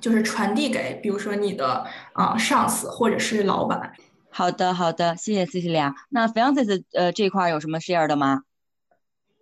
[0.00, 3.92] 就是传递给比如说你的啊上司或者是老板。
[4.30, 5.92] 好的，好的，谢谢 Cecilia。
[6.10, 8.42] 那 Francis 呃这块有什么 share 的吗？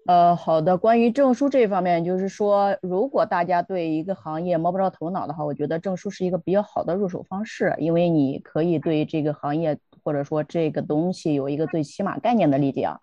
[0.06, 9.78] 呃，好的，关于证书这方面，就是说如果大家对一个行业摸不着头脑的话，我觉得证书是一个比较好的入手方式，因为你可以对这个行业。
[10.04, 13.00] 或者说这个东西有一个最起码概念的理解啊，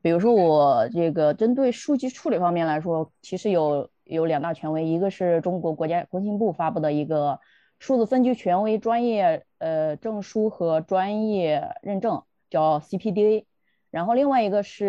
[0.00, 7.38] 比如说我这个针对数据处理方面来说，其实有有两大权威，一个是中国国家工信部发布的一个
[7.78, 13.44] 数字分析权威专业呃证书和专业认证，叫 CPDA，
[13.90, 14.86] 然后另外一个是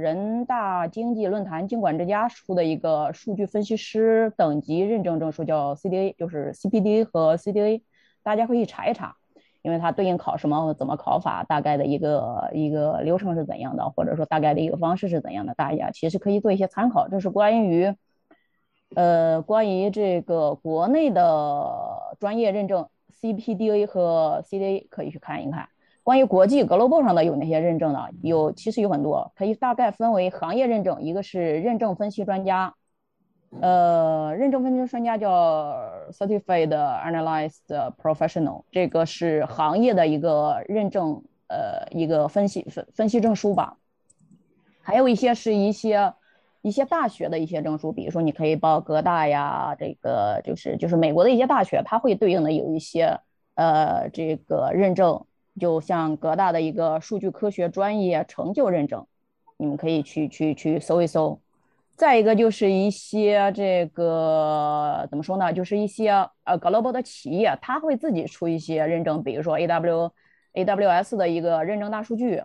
[0.00, 7.82] 人大经济论坛经管之家出的一个数据分析师等级认证证书，叫 CDA，就是 CPDA 和 CDA，
[8.22, 9.16] 大家可以查一查。
[9.64, 17.08] 因为它对应考什么，怎么考法，大概的一个一个流程是怎样的，或者说大概的一个方式是怎样的，大家其实可以做一些参考。
[17.08, 17.94] 这是关于，
[18.94, 22.86] 呃，关于这个国内的专业认证
[23.22, 25.66] CPDA 和 CDA 可以去看一看。
[26.02, 28.04] 关于国际 Global 上的有哪些认证呢？
[28.22, 32.74] 有，其实有很多，可以大概分为行业认证，一个是认证分析专家。
[33.60, 35.30] 呃，认证分析专家叫
[36.10, 37.60] Certified Analyst
[38.02, 43.78] Professional，这个是行业的一个认证，呃，一个分析分分析证书吧。
[44.82, 46.12] 还有一些是一些
[46.62, 53.18] 一些大学的一些证书，比如说你可以报哥大呀，这个就是就是美国的一些大学，它会对应的有一些
[53.54, 55.24] 呃这个认证，
[55.58, 59.06] 就像哥大的一个数据科学专业成就认证，
[59.56, 61.40] 你们可以去去去搜一搜。
[61.96, 65.52] 再一个就是一些这个怎么说呢？
[65.52, 66.10] 就是一些
[66.44, 70.10] 呃 global 的企业，它会自己出一些认证，比如说 A W
[70.54, 72.42] A W S 的一个认证大数据。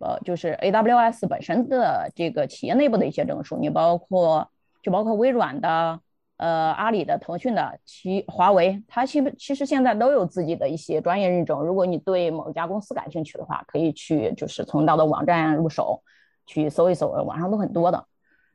[0.00, 4.48] 呃，就是 AWS 本身的这个企业内部的一些证书，你包括
[4.80, 6.00] 就包括微软的、
[6.36, 11.58] 呃阿里的、腾讯的、其华为，它其其实现在都有自己的一些专业认证。
[11.58, 16.00] 如果你对某家公司感兴趣的话，可以去就是从它的网站入手
[16.46, 18.06] 去搜一搜，网上都很多的。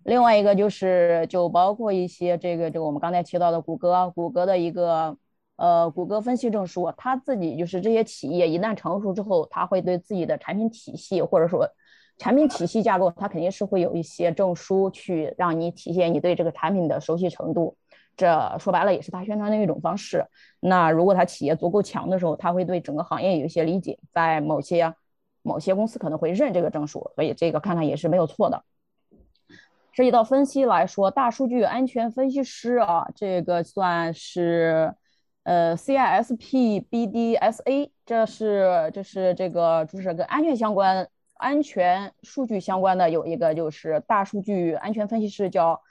[0.06, 5.18] 另外一个就是就包括一些这个这个我们刚才提到的谷歌，谷歌的一个。
[5.56, 11.70] 呃，谷歌分析证书，他自己就是这些企业一旦成熟之后，他会对自己的产品体系或者说
[12.18, 17.78] 产品体系架构，他肯定是会有一些证书去让你体现你对这个产品的熟悉程度。
[18.18, 20.26] 这说白了也是他宣传的一种方式。
[20.60, 24.92] 那如果他企业足够强的时候，他会对整个行业有一些理解，在某些
[25.44, 28.66] 某些公司可能会认这个证书，所以这个看看也是没有错的。
[29.94, 34.94] 涉及到分析来说，大数据安全分析师啊，这个算是。
[35.46, 45.82] 呃，CISP BDSA，这是这是这个就是跟安全相关、安全数据相关的有一个就是大数据安全分析师叫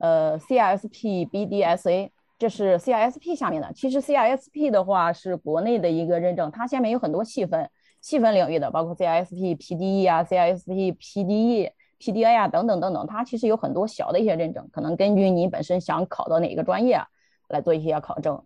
[0.00, 3.72] 呃 CISP BDSA，这是 CISP 下面的。
[3.72, 7.70] 其实 CISP 的话是国内的一个认证，它下面有很多细分
[8.02, 13.06] 细分领域的，包括 CISP PDE 啊、CISP PDE、PDA 啊等等等等。
[13.06, 17.00] 它其实有很多小的一些认证，可能根据你本身想考到哪个专业
[17.48, 18.42] 来做一些考证。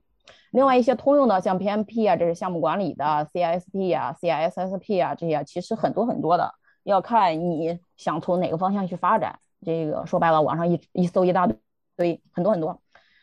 [0.51, 9.39] 另外一些通用的，像 PMP 啊，这是项目管理的；CISP 啊，CISSP 啊，这些其实很多很多的，要看你想从哪个方向去发展。
[9.65, 11.49] 这个说白了，网上一一搜一大
[11.97, 12.81] 堆，很多很多。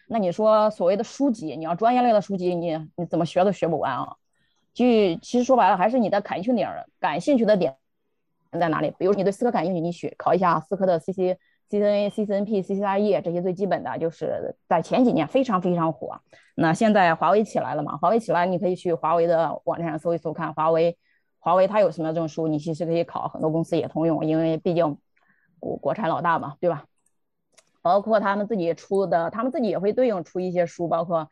[0.07, 4.15] 那你说所谓的书籍，你要专业类的书籍，你你怎么学都学不完啊。
[4.73, 4.85] 就
[5.21, 7.77] 其实说白了，还是你的感兴趣点，感兴趣的点
[8.59, 8.93] 在哪里？
[8.97, 11.37] 比如你对思科感兴趣，你学考一下思科的 CC。
[11.71, 16.19] CCNA、CCNP、CCIE 这些最基本的，就是在前几年非常非常火。
[16.53, 17.95] 那现在华为起来了嘛？
[17.95, 20.97] 华为起来，你可以去华为的网站上搜一搜，看华为，
[21.39, 23.29] 华为它有什么证书，你其实可以考。
[23.29, 24.97] 很多公司也通用，因为毕竟
[25.61, 26.83] 国国产老大嘛，对吧？
[27.81, 31.29] 包括他们自己出的，他们自己也会对应出一些书，包括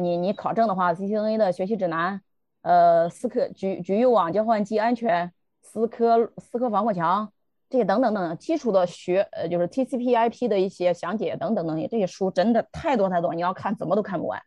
[0.00, 2.22] 你你考证的话，CCNA 的学习指南，
[2.62, 5.30] 呃，思科局局域网交换机安全，
[5.64, 7.28] 思科思科防火墙。
[7.70, 14.40] 这些等等等等基础的学，呃，就是 TCP/IP 的一些详解等等等等，这些书真的太多太多，你要看怎么都看不完。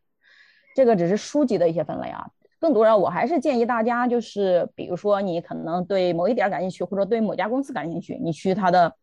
[0.73, 2.25] 这个只是书籍的一些分类啊，
[2.57, 8.95] 更多的我还是建议大家，就是比如说你可能对某一点感兴趣，或者对某家公司感兴趣，你去它的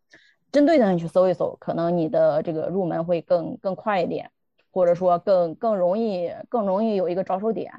[0.50, 4.30] 针对的去搜一搜，可能你的这个入门会更更快一点，
[4.72, 7.74] 或者说更更容易更容易有一个着手点。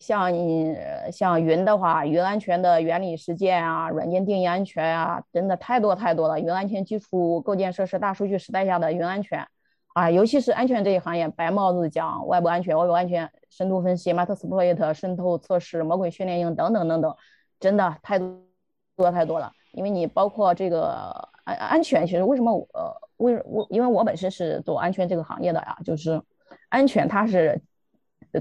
[0.00, 0.74] 像你
[1.12, 6.40] 像云的话，云安全的原理实践啊，软件定义安全啊，真的太多太多了。
[6.40, 9.46] 云安全基础构建设施，大数据时代下的云安全
[9.92, 17.14] 啊，尤其是安全这一行业，白帽子讲外部安全、外部安全深度分析、Metasploit 渗透测试、魔鬼训练营等等等等，
[17.60, 19.52] 真的太多太多了。
[19.72, 21.12] 因为你包括这个
[21.44, 26.22] 安安全，其实为什么呃为我因为我本身是做安全这个行业的呀，就是
[26.70, 27.60] 安全它是。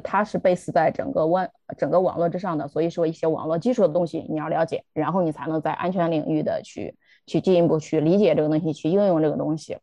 [0.04, 9.78] 它是 base 在整个网整个网络之上的，所以说一些网络基础的东西你要了解，然后你才能在安全领域的去去进一步去理解这个东西，去应用这个东西。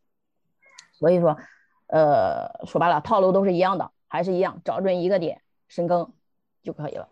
[0.93, 1.37] 所以说，
[1.87, 6.13] 呃，说白了，套路都是一样的，还是一样，找准一个点深耕
[6.63, 7.09] 就可以了。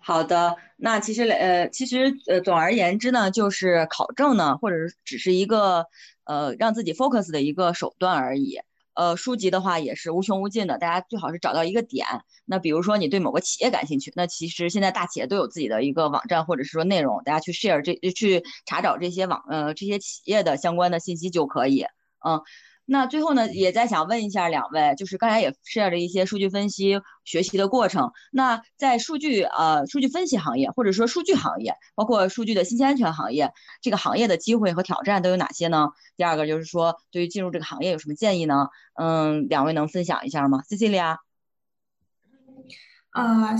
[0.00, 5.86] 好的，那其实呃，其实呃，总而言之呢，就是考证呢，或者是只是一个
[6.24, 8.60] 呃让自己 focus 的一个手段而已。
[8.94, 12.06] 呃，书籍的话也是无穷无尽的，大家最好是找到一个点。
[12.44, 21.84] 那比如说你对某个企业感兴趣，那其实现在大企业都有自己的一个网站或者是说内容，大家去 share 这去查找这些网呃这些企业的相关的信息就可以，
[22.24, 22.40] 嗯。
[22.86, 28.12] 那最后呢，也在想问一下两位，就是刚才也 share 了一些数据分析学习的过程。
[28.30, 35.88] 那在数据呃数据分析行业，或者说数据行业，包括数据的信息安全行业，这个行业的机会和挑战都有哪些呢？
[36.16, 38.68] 第二个就是说，对于进入这个行业有什么建议呢？
[38.94, 41.16] 嗯，两位能分享一下吗？Cecilia。
[43.10, 43.56] 啊。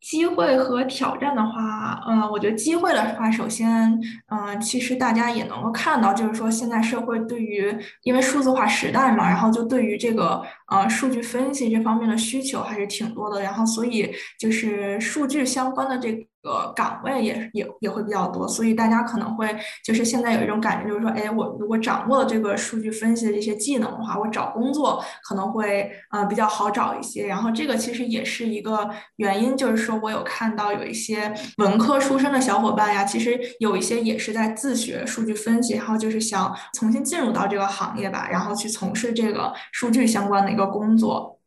[0.00, 16.26] 机会和挑战的话，嗯，我觉得机会的话，首先，嗯，其实大家也能够看到，就是说现在社会对于因为数字化时代嘛，然后就对于这个呃数据分析这方面的需求还是挺多的，然后所以就是数据相关的这。
[16.40, 19.54] 个岗位也也也会比较多，所以大家可能会
[19.84, 27.26] 就是现在有一种感觉，就是说，哎，我如果掌握了这个数据分析的这些技能的话，我找工作可能会呃比较好找一些。
[27.26, 41.38] 然后这个其实也是一个原因，就是说我有看到有一些文科出身的小伙伴呀，其实有一些也是在自学数据分析，然后就是想重新进入到这个行业吧，然后去从事这个数据相关的个工作。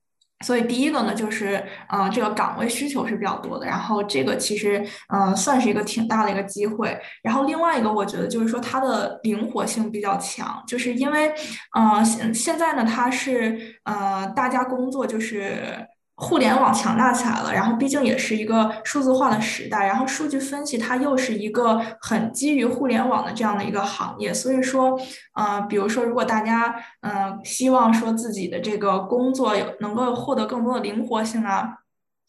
[0.43, 6.99] 所以第一个呢，就是呃，这个岗位需求是比较多的，然后这个其实呃算是一个挺大的一个机会。
[7.22, 11.32] 然后另外一个，我觉得就是说它的灵活性比较强，就是因为
[11.76, 15.86] 呃现现在呢，它是呃大家工作就是。
[16.22, 24.95] 互联网强大起来了，然后毕竟也是一个数字化的时代，然后数据分析它又是一个很基于互联网的这样的一个行业，所以说，
[25.34, 31.67] 呃，比如说如果大家嗯希望说自己的这个工作有能够获得更多的灵活性啊，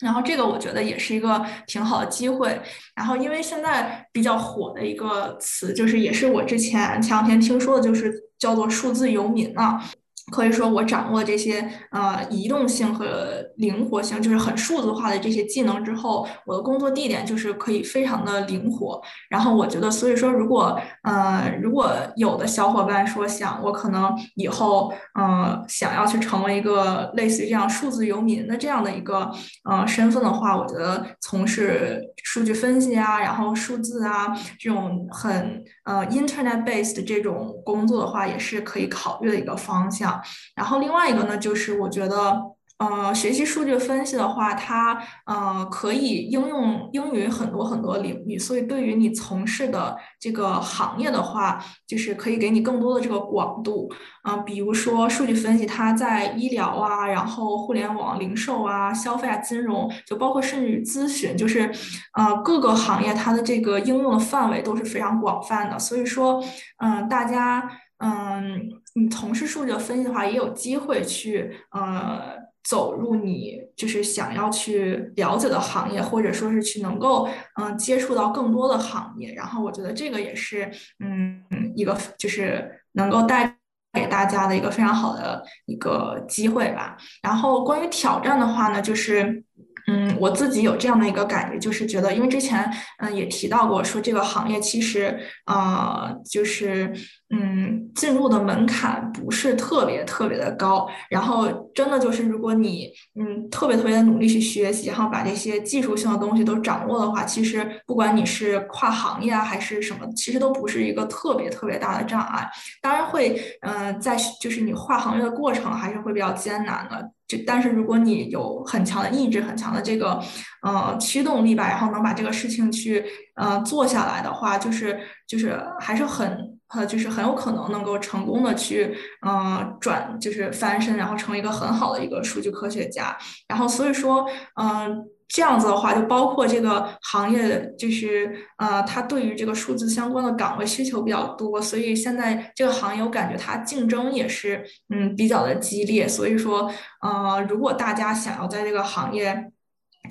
[0.01, 2.59] 然后这个我觉得也是一个挺好的机会。
[2.97, 9.85] 然后因为现在比较火的一个词，就是也是我之前前两天听说的，就是叫做数字游民啊。
[10.31, 19.03] 可以说，我掌握这些呃移动性和灵活性，就是很数字化的这些技能之后，我的工作地点就是可以非常的灵活。
[19.29, 29.31] 然后我觉得，所以说，如果呃如果有的小伙伴说想我可能以后嗯想要去成为一个类似于这样数字游民的这样的一个
[29.69, 40.13] 呃身份的话，我觉得从事数据分析啊，然后数字啊这种很呃 internet based 这种工作的话，也是可以考虑的一个方向。
[40.57, 42.41] 然后另外一个呢，就是我觉得，
[42.79, 53.89] 呃，学习数据分析的话，它呃可以应用应用于很多很多领域，所以对于你从事的这个行业的话，就是可以给你更多的这个广度。
[54.29, 61.71] 嗯，比如说数据分析，它在医疗啊，然后互联网、零售啊、消费啊、金融，就包括甚至于咨询，就是
[62.15, 65.79] 呃各个行业它的这个应用的范围都是非常广泛的。
[65.79, 66.43] 所以说，
[66.79, 67.71] 嗯，大家。
[68.05, 77.29] 嗯，你从事数据分析的话，也有机会去呃走入你就是想要去了解的行业，或者说是去能够
[77.61, 79.33] 嗯接触到更多的行业。
[79.35, 80.71] 然后我觉得这个也是
[81.01, 81.43] 嗯
[81.75, 83.57] 一个就是能够带
[83.93, 86.97] 给大家的一个非常好的一个机会吧。
[87.23, 89.45] 然后关于挑战的话呢，就是。
[89.89, 96.95] 嗯，我自己有这样的一个感觉，就是觉得，因为之前嗯也提到过，说这个行业其实啊，就是
[97.33, 112.49] 嗯进入的门槛不是特别特别的高，然后真的就是如果你嗯特别特别的努力去学习，然后把这些技术性的东西都掌握的话，其实不管你是跨行业啊还是什么，其实都不是一个特别特别大的障碍。
[112.81, 117.11] 当然会嗯在就是你跨行业的过程还是会比较艰难的。
[117.47, 120.21] 但是如果你有很强的意志、很强的这个
[120.63, 123.03] 呃驱动力吧，然后能把这个事情去
[123.37, 133.17] 呃做下来的话，就是就是还是很呃就是很有可能能够成功的去呃转就是翻身，然后成为一个很好的一个数据科学家。
[133.49, 134.27] 然后所以说
[134.61, 135.05] 嗯。
[135.35, 144.63] 这样子的话，就包括这个行业，就是呃，它对于这个数字相关的岗位需求比较多，所以现在这个行业我感觉它竞争也是
[144.95, 146.07] 嗯比较的激烈。
[146.07, 146.71] 所以说，
[147.01, 149.51] 呃，如果大家想要在这个行业，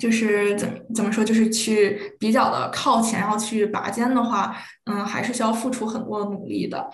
[0.02, 4.52] 就是怎怎么说，就是去比较的靠前，然后去拔尖的话，
[4.86, 6.90] 嗯，还是需要付出很多努力的。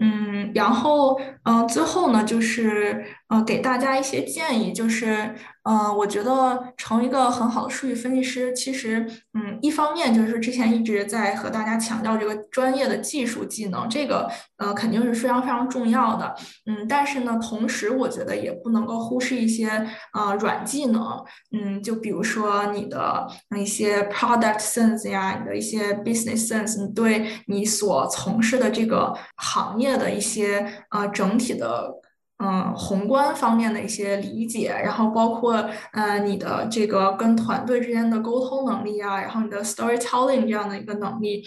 [0.00, 5.34] 嗯，然后嗯，最后呢，就是呃，给大家一些建议，就是
[5.64, 16.32] 嗯，我觉得成一个很好的数据分析师，其实嗯，一方面就是之前一直在和大家强调这个专业的技术技能，这个呃肯定是非常非常重要的。
[16.66, 19.68] 嗯，但是呢，同时我觉得也不能够忽视一些
[20.14, 23.26] 呃软技能，嗯，就比如说你的
[23.56, 29.87] 一些 product sense 呀，你的一些 business sense，你对你所从事的这个行业。
[29.96, 31.94] 的一些呃整体的
[32.38, 35.54] 嗯宏观方面的一些理解，然后包括
[35.92, 41.44] 呃你的这个跟团队之间的沟通能力啊，然后你的 storytelling 这样的一个能力，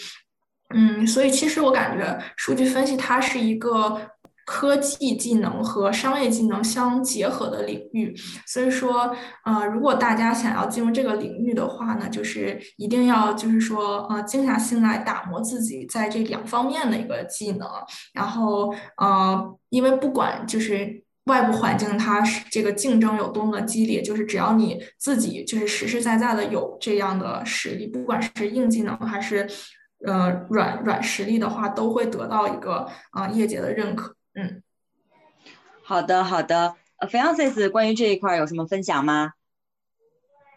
[0.74, 4.11] 嗯，所以其实我感觉数据分析它是一个。
[4.54, 8.14] 科技技能和商业技能相结合的领域，
[8.46, 17.66] 所以说，呃，如果大家想要进入这个领域的话呢，就是一定要就是说，呃，静下心来打磨自己在这两方面的一个技能。
[18.14, 29.48] 然后，呃，因为不管就是外部环境它是这个竞争有多么激烈，就是只要你自己就是实实在在的有这样的实力，不管是硬技能还是
[30.06, 34.14] 呃软软实力的话，都会得到一个啊业界的认可。
[34.34, 34.64] 嗯，
[35.84, 39.34] 好的好的，呃 f i a n c e s 关于这一块有什么分享吗？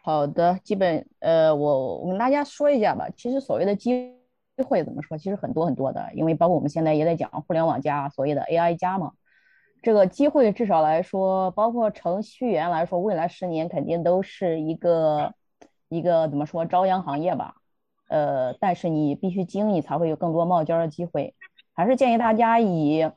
[0.04, 3.08] 好的，基本呃，我我跟大家说一下吧。
[3.16, 4.14] 其实所谓的机
[4.64, 5.18] 会怎么说？
[5.18, 9.12] 其实很多很多的，因为包括我们现在也在讲互联网加，所谓的 AI 加嘛。
[9.82, 15.34] 这个机会至少来说，包括程序员来说，未来十年肯定都是一个
[15.88, 17.56] 一个怎么说朝阳行业吧。
[18.08, 21.34] 呃，但是你必须精，你才会有更多冒尖的机会。
[21.74, 23.10] 还是建议大家以。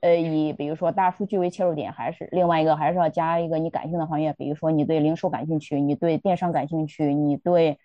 [0.00, 7.78] 呃，以比如说大数据为切入点，还是另外一个，还是要加一个你感兴的行业，比如说你对零售感兴趣，你对电商感兴趣，你对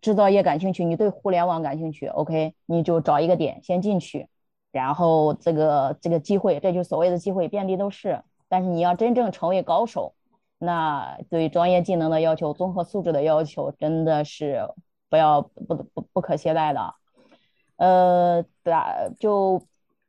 [0.00, 4.28] 制造业感兴趣，你对互联网感兴趣，OK，你就找一个点先进去，
[4.72, 8.22] 然后这个这个机会，这就所谓的机会，遍地都是。
[8.48, 10.14] 但是你要真正成为高手，
[10.58, 14.68] 那对专业技能的要求、综合素质的要求，真的是
[15.08, 16.94] 不要不不不可懈怠的。
[17.76, 19.62] 呃，打就。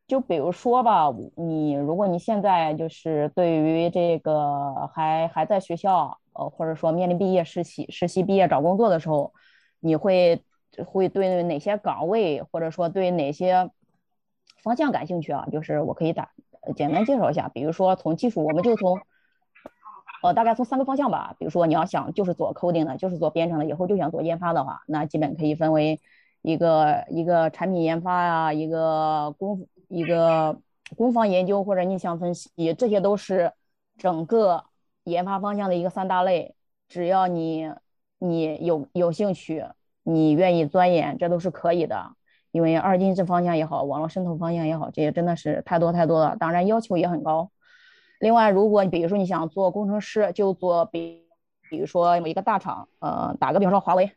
[0.09, 9.31] 就比如说吧，你如果你现在就是对于这个还还在学校，呃，或者说面临毕业实习、实习毕业找工作的时候，
[9.79, 10.43] 你会
[10.83, 13.69] 会对哪些岗位或者说对哪些
[14.63, 15.47] 方向感兴趣啊？
[15.51, 16.31] 就是我可以打
[16.75, 18.99] 简单介绍一下，比如说从技术，我们就从
[20.23, 21.35] 呃大概从三个方向吧。
[21.37, 26.01] 比如说你要想就是做 coding 的，就是做编程的，以后就想做研发的话，那基本可以分为
[26.41, 29.67] 一个一个产品研发呀，一个工。
[29.89, 30.57] 一个
[30.95, 33.51] 攻防研究或者逆向分析，这些都是
[33.97, 34.63] 整个
[35.03, 36.55] 研发方向的一个三大类。
[36.87, 37.69] 只要你
[38.17, 39.65] 你有有兴趣，
[40.03, 42.15] 你愿意钻研，这都是可以的。
[42.51, 47.51] 因为二进制方向也好，网络渗透方向也好，这些真的是太多太多了，当然要求也很高。
[48.19, 51.27] 另外，如果你比如说你想做工程师，就做比
[51.69, 54.11] 比如说某一个大厂，呃，打个比方说华为，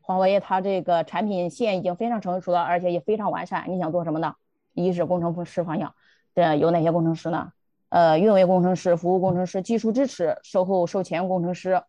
[0.00, 3.64] 华为它这个产品线已经非常成熟了，而且也非常完善。
[3.68, 4.34] 你想做什么呢？
[4.84, 5.94] 一是工程师方向，
[6.34, 7.52] 对，有哪些工程师呢？
[7.88, 11.82] 呃，运维工程师、服务工程师、技术支持、售后售前工程师，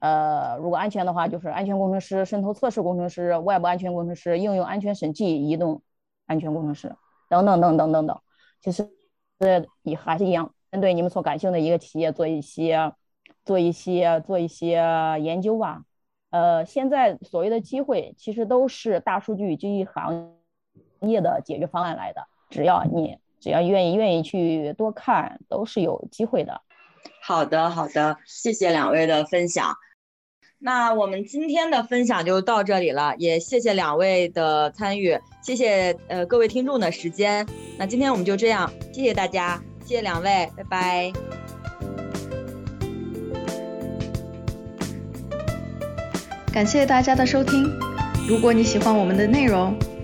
[0.00, 5.82] 呃，如果安全的话，就是安全工程师、渗透测试工程师、外部安全工程师、应用安全审计、移动
[6.26, 6.96] 安全工程师
[7.28, 8.18] 等等等等等等。
[8.60, 8.88] 其实，
[9.38, 12.92] 呃，也还是一样，针对你们所感兴趣的一个企业做一些、
[13.44, 14.82] 做一些、做一些
[15.20, 15.82] 研究吧。
[16.30, 20.37] 呃，现在所谓的机会，其实都是大数据这一行。
[21.00, 26.60] 业的解决方案来的，只要你只要愿意愿意去多看，都是有机会的。
[27.22, 29.76] 好的，好的，谢谢两位的分享。
[30.60, 37.46] 那我们今天的分享就到这里了，也谢谢两位的参与，谢谢呃各位听众的时间。
[37.78, 41.12] 那今天我们就这样，谢谢大家，谢谢两位，拜拜。
[46.52, 47.70] 感谢大家的收听，
[48.28, 49.78] 如果你喜欢我们的内容。